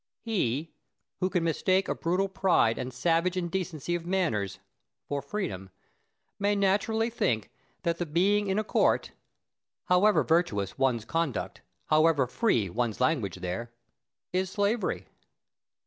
Plato. 0.01 0.35
He 0.35 0.73
who 1.19 1.29
can 1.29 1.43
mistake 1.43 1.87
a 1.87 1.93
brutal 1.93 2.27
pride 2.27 2.79
and 2.79 2.91
savage 2.91 3.37
indecency 3.37 3.93
of 3.93 4.03
manners 4.03 4.57
for 5.07 5.21
freedom 5.21 5.69
may 6.39 6.55
naturally 6.55 7.11
think 7.11 7.51
that 7.83 7.99
the 7.99 8.07
being 8.07 8.47
in 8.47 8.57
a 8.57 8.63
court 8.63 9.11
(however 9.89 10.23
virtuous 10.23 10.75
one's 10.75 11.05
conduct, 11.05 11.61
however 11.91 12.25
free 12.25 12.67
one's 12.67 12.99
language 12.99 13.35
there) 13.35 13.69
is 14.33 14.49
slavery. 14.49 15.05